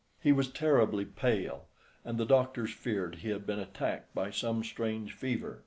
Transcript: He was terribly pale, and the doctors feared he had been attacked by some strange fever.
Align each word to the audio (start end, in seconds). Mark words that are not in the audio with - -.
He 0.19 0.31
was 0.31 0.47
terribly 0.49 1.05
pale, 1.05 1.67
and 2.03 2.17
the 2.17 2.25
doctors 2.25 2.71
feared 2.73 3.17
he 3.17 3.29
had 3.29 3.45
been 3.45 3.59
attacked 3.59 4.15
by 4.15 4.31
some 4.31 4.63
strange 4.63 5.13
fever. 5.13 5.59